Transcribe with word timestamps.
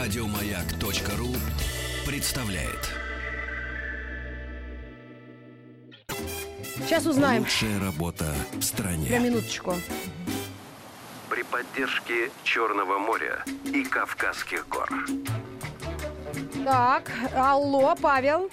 Радиомаяк.ру 0.00 1.28
представляет. 2.10 2.88
Сейчас 6.86 7.04
узнаем. 7.04 7.42
Лучшая 7.42 7.78
работа 7.80 8.24
в 8.54 8.62
стране. 8.62 9.18
минуточку. 9.18 9.74
при 11.28 11.42
поддержке 11.42 12.30
Черного 12.44 12.96
моря 12.96 13.44
и 13.66 13.84
Кавказских 13.84 14.66
гор. 14.68 14.88
Так, 16.64 17.12
алло, 17.36 17.94
Павел. 18.00 18.50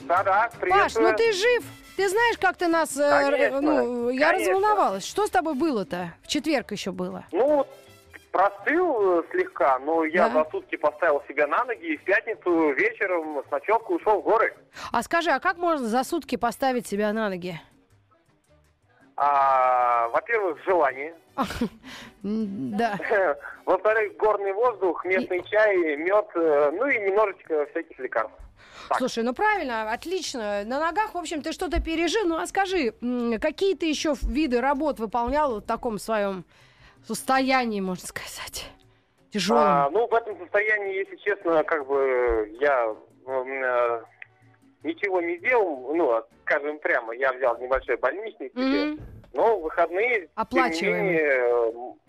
Да-да, 0.00 0.48
Паш, 0.52 0.58
приветствую. 0.58 1.10
ну 1.10 1.16
ты 1.18 1.32
жив? 1.34 1.64
Ты 1.98 2.08
знаешь, 2.08 2.38
как 2.38 2.56
ты 2.56 2.68
нас... 2.68 2.96
э, 2.96 3.10
Конечно, 3.10 3.60
ну, 3.60 4.08
я 4.08 4.30
конечно. 4.30 4.54
разволновалась. 4.54 5.04
Что 5.04 5.26
с 5.26 5.30
тобой 5.30 5.54
было-то? 5.54 6.14
В 6.22 6.28
четверг 6.28 6.72
еще 6.72 6.92
было. 6.92 7.26
Ну, 7.30 7.66
простыл 8.36 9.20
э, 9.20 9.22
слегка, 9.30 9.78
но 9.78 10.04
я 10.04 10.28
Да. 10.28 10.44
за 10.44 10.50
сутки 10.50 10.76
поставил 10.76 11.22
себя 11.26 11.46
на 11.46 11.64
ноги 11.64 11.94
и 11.94 11.96
в 11.96 12.04
пятницу 12.04 12.72
вечером 12.72 13.42
с 13.48 13.50
ночевкой 13.50 13.96
ушел 13.96 14.20
в 14.20 14.24
горы. 14.24 14.54
А 14.92 15.02
скажи, 15.02 15.30
а 15.30 15.40
как 15.40 15.56
можно 15.56 15.86
за 15.86 16.04
сутки 16.04 16.36
поставить 16.36 16.86
себя 16.86 17.14
на 17.14 17.30
ноги? 17.30 17.58
А, 19.16 20.08
во-первых, 20.08 20.62
желание. 20.64 21.14
Да. 22.22 22.98
Во-вторых, 23.64 24.16
горный 24.16 24.52
воздух, 24.52 25.04
местный 25.04 25.42
чай, 25.44 25.96
мед, 25.96 26.26
э, 26.34 26.70
ну 26.74 26.86
и 26.88 26.98
немножечко 26.98 27.66
всяких 27.70 27.96
лекарств. 28.00 28.34
Так. 28.88 28.98
Слушай, 28.98 29.22
ну 29.22 29.32
правильно, 29.32 29.92
отлично. 29.92 30.64
На 30.64 30.80
ногах, 30.80 31.14
в 31.14 31.18
общем, 31.18 31.40
ты 31.42 31.52
что-то 31.52 31.80
пережил. 31.80 32.26
Ну 32.26 32.36
а 32.36 32.46
скажи, 32.46 32.92
какие 33.40 33.76
ты 33.76 33.86
еще 33.86 34.14
виды 34.22 34.60
работ 34.60 34.98
выполнял 34.98 35.60
в 35.60 35.62
таком 35.62 35.98
своем 35.98 36.44
состоянии, 37.04 37.80
можно 37.80 38.06
сказать? 38.06 38.70
Тяжелом. 39.30 39.62
А, 39.62 39.90
ну, 39.90 40.06
в 40.06 40.14
этом 40.14 40.38
состоянии, 40.38 40.94
если 40.96 41.16
честно, 41.16 41.62
как 41.64 41.86
бы 41.86 42.56
я 42.60 42.94
э, 43.26 44.02
ничего 44.82 45.20
не 45.20 45.38
делал. 45.38 45.94
Ну, 45.94 46.22
скажем 46.44 46.78
прямо, 46.78 47.14
я 47.14 47.32
взял 47.32 47.58
небольшой 47.58 47.96
больничный 47.96 48.50
себе. 48.50 48.84
Мгм. 48.92 49.00
Но 49.32 49.58
выходные, 49.58 50.28
Оплачиваемый. 50.34 51.02
менее, 51.02 52.02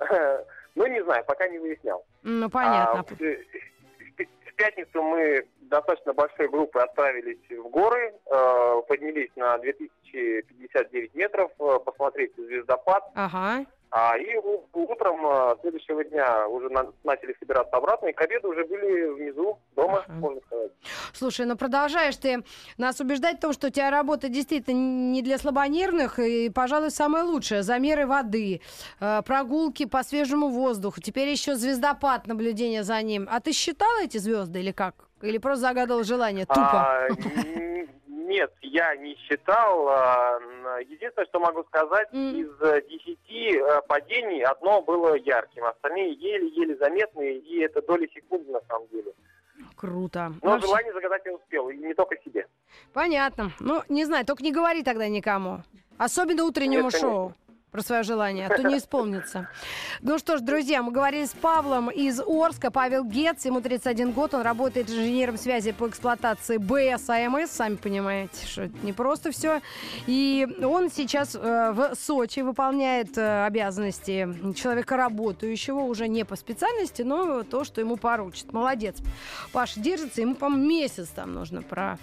э, 0.00 0.44
ну, 0.74 0.86
не 0.86 1.02
знаю, 1.04 1.24
пока 1.24 1.48
не 1.48 1.58
выяснял. 1.58 2.04
Ну, 2.22 2.50
понятно. 2.50 3.00
А 3.00 3.02
в, 3.02 3.10
в 3.12 3.16
пи- 3.16 4.28
в 4.46 4.54
пятницу 4.54 5.02
мы 5.02 5.46
достаточно 5.62 6.12
большой 6.12 6.48
группой 6.48 6.82
отправились 6.82 7.38
в 7.50 7.68
горы, 7.70 8.12
э, 8.26 8.82
поднялись 8.88 9.30
на 9.36 9.56
2059 9.58 11.14
метров, 11.14 11.50
э, 11.58 11.78
посмотреть 11.84 12.34
звездопад. 12.36 13.04
Ага. 13.14 13.64
А, 13.94 14.16
и 14.16 14.36
утром 14.72 15.26
э, 15.26 15.56
следующего 15.60 16.02
дня 16.02 16.48
уже 16.48 16.70
на- 16.70 16.90
начали 17.04 17.36
собираться 17.38 17.76
обратно, 17.76 18.06
и 18.06 18.12
к 18.14 18.20
обеду 18.22 18.48
уже 18.48 18.64
были 18.64 19.04
внизу, 19.10 19.58
дома, 19.76 19.98
Ага. 20.08 20.12
можно 20.14 20.40
сказать. 20.46 20.72
Слушай, 21.12 21.44
ну 21.44 21.56
продолжаешь 21.56 22.16
ты 22.16 22.42
нас 22.78 23.00
убеждать 23.00 23.36
в 23.36 23.40
том, 23.40 23.52
что 23.52 23.66
у 23.66 23.70
тебя 23.70 23.90
работа 23.90 24.30
действительно 24.30 25.12
не 25.12 25.20
для 25.20 25.36
слабонервных 25.36 26.18
и, 26.20 26.48
пожалуй, 26.48 26.90
самая 26.90 27.24
лучшая. 27.24 27.62
Замеры 27.62 28.06
воды, 28.06 28.62
э, 29.00 29.20
прогулки 29.26 29.84
по 29.84 30.02
свежему 30.02 30.48
воздуху, 30.48 31.02
теперь 31.02 31.28
еще 31.28 31.54
звездопад, 31.54 32.26
наблюдение 32.26 32.84
за 32.84 33.00
ним. 33.02 33.28
А 33.30 33.40
ты 33.40 33.52
считала 33.52 34.02
эти 34.02 34.16
звезды 34.16 34.60
или 34.60 34.72
как? 34.72 34.94
Или 35.20 35.36
просто 35.36 35.60
загадывал 35.68 36.02
желание? 36.02 36.46
Тупо. 36.46 37.08
Нет, 38.32 38.50
я 38.62 38.96
не 38.96 39.14
считал. 39.16 39.88
а, 39.88 40.38
Единственное, 40.80 41.26
что 41.26 41.38
могу 41.38 41.62
сказать, 41.64 42.08
М. 42.12 42.34
из 42.34 42.48
э, 42.62 42.80
десяти 42.88 43.58
э, 43.58 43.82
падений 43.86 44.42
одно 44.42 44.80
было 44.80 45.14
ярким, 45.14 45.64
остальные 45.66 46.14
еле-еле 46.14 46.76
заметные, 46.76 47.38
и 47.38 47.60
это 47.60 47.82
доли 47.82 48.08
секунды 48.14 48.50
на 48.50 48.60
самом 48.68 48.88
деле. 48.88 49.12
Круто. 49.76 50.32
Но 50.42 50.50
Вообще- 50.52 50.66
желание 50.66 50.92
загадать 50.94 51.22
я 51.26 51.34
успел, 51.34 51.68
и 51.68 51.76
не 51.76 51.92
только 51.92 52.16
себе. 52.24 52.46
Понятно. 52.94 53.50
Ну, 53.60 53.82
не 53.90 54.04
знаю, 54.06 54.24
только 54.24 54.42
не 54.42 54.52
говори 54.52 54.82
тогда 54.82 55.08
никому. 55.08 55.58
Особенно 55.98 56.44
утреннему 56.44 56.84
Нет, 56.84 56.92
конечно. 56.92 57.34
Про 57.72 57.82
свое 57.82 58.02
желание, 58.02 58.46
а 58.46 58.56
то 58.56 58.62
не 58.68 58.78
исполнится. 58.78 59.48
Ну 60.02 60.18
что 60.18 60.36
ж, 60.36 60.42
друзья, 60.42 60.82
мы 60.82 60.92
говорили 60.92 61.24
с 61.24 61.30
Павлом 61.30 61.90
из 61.90 62.20
Орска. 62.20 62.70
Павел 62.70 63.04
Гец, 63.04 63.44
ему 63.46 63.62
31 63.62 64.12
год, 64.12 64.34
он 64.34 64.42
работает 64.42 64.90
инженером 64.90 65.38
связи 65.38 65.72
по 65.72 65.88
эксплуатации 65.88 66.58
БСАМС, 66.58 67.50
сами 67.50 67.76
понимаете, 67.76 68.46
что 68.46 68.62
это 68.64 68.76
не 68.82 68.92
просто 68.92 69.32
все. 69.32 69.62
И 70.06 70.46
он 70.62 70.90
сейчас 70.90 71.34
э, 71.34 71.72
в 71.72 71.94
Сочи 71.94 72.40
выполняет 72.40 73.16
э, 73.16 73.46
обязанности 73.46 74.28
человека 74.54 74.98
работающего, 74.98 75.80
уже 75.80 76.08
не 76.08 76.24
по 76.24 76.36
специальности, 76.36 77.02
но 77.02 77.42
то, 77.42 77.64
что 77.64 77.80
ему 77.80 77.96
поручат. 77.96 78.52
Молодец. 78.52 78.98
Паш 79.52 79.74
держится, 79.76 80.20
ему, 80.20 80.34
по-моему, 80.34 80.68
месяц 80.68 81.08
там 81.08 81.32
нужно 81.32 81.62
про 81.62 81.98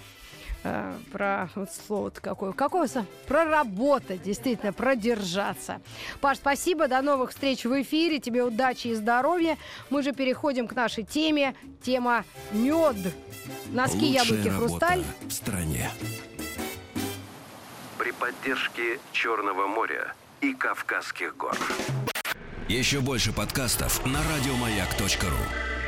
э, 0.64 0.94
про 1.12 1.50
вот 1.56 1.70
слово-то 1.72 2.22
какое. 2.22 2.52
Какое? 2.54 2.88
Проработать, 3.28 4.24
действительно, 4.24 4.74
продержаться. 4.74 5.59
Паш, 6.22 6.38
спасибо, 6.38 6.88
до 6.88 7.02
новых 7.02 7.32
встреч 7.32 7.66
в 7.66 7.82
эфире, 7.82 8.20
тебе 8.20 8.44
удачи 8.44 8.88
и 8.88 8.96
здоровья. 8.96 9.58
Мы 9.90 10.04
же 10.04 10.12
переходим 10.14 10.68
к 10.68 10.76
нашей 10.76 11.04
теме. 11.04 11.56
Тема 11.82 12.26
мед. 12.52 12.96
Носки, 13.72 13.98
Лучшая 13.98 14.26
яблоки, 14.26 14.50
хрусталь. 14.50 15.04
в 15.28 15.32
стране. 15.32 15.90
При 17.98 18.12
поддержке 18.12 19.00
Черного 19.12 19.68
моря 19.68 20.14
и 20.42 20.54
Кавказских 20.54 21.36
гор. 21.38 21.58
Еще 22.68 23.00
больше 23.00 23.34
подкастов 23.34 24.06
на 24.06 24.20
радиомаяк.ру. 24.24 25.79